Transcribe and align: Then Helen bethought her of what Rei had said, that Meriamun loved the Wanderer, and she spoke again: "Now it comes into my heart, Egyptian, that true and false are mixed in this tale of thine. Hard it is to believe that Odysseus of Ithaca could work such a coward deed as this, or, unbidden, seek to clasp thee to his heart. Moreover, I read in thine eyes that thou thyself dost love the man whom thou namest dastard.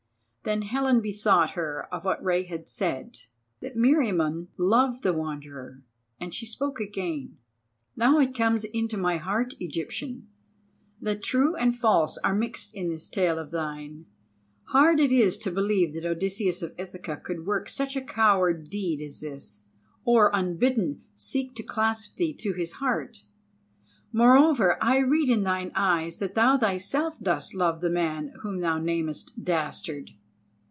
Then 0.43 0.63
Helen 0.63 1.01
bethought 1.01 1.51
her 1.51 1.87
of 1.93 2.03
what 2.03 2.21
Rei 2.23 2.41
had 2.45 2.67
said, 2.67 3.25
that 3.59 3.77
Meriamun 3.77 4.47
loved 4.57 5.03
the 5.03 5.13
Wanderer, 5.13 5.83
and 6.19 6.33
she 6.33 6.47
spoke 6.47 6.79
again: 6.79 7.37
"Now 7.95 8.17
it 8.19 8.33
comes 8.33 8.63
into 8.63 8.97
my 8.97 9.17
heart, 9.17 9.53
Egyptian, 9.59 10.29
that 10.99 11.21
true 11.21 11.55
and 11.55 11.77
false 11.77 12.17
are 12.23 12.33
mixed 12.33 12.73
in 12.73 12.89
this 12.89 13.07
tale 13.07 13.37
of 13.37 13.51
thine. 13.51 14.07
Hard 14.69 14.99
it 14.99 15.11
is 15.11 15.37
to 15.37 15.51
believe 15.51 15.93
that 15.93 16.05
Odysseus 16.07 16.63
of 16.63 16.73
Ithaca 16.75 17.17
could 17.17 17.45
work 17.45 17.69
such 17.69 17.95
a 17.95 18.01
coward 18.01 18.67
deed 18.67 18.99
as 18.99 19.21
this, 19.21 19.59
or, 20.05 20.31
unbidden, 20.33 21.01
seek 21.13 21.53
to 21.53 21.61
clasp 21.63 22.15
thee 22.15 22.33
to 22.33 22.53
his 22.53 22.73
heart. 22.73 23.25
Moreover, 24.11 24.83
I 24.83 24.97
read 24.97 25.29
in 25.29 25.43
thine 25.43 25.71
eyes 25.75 26.17
that 26.17 26.33
thou 26.33 26.57
thyself 26.57 27.21
dost 27.21 27.53
love 27.53 27.81
the 27.81 27.91
man 27.91 28.33
whom 28.41 28.61
thou 28.61 28.79
namest 28.79 29.43
dastard. 29.45 30.09